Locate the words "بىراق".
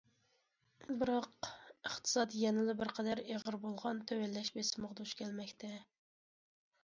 1.01-1.49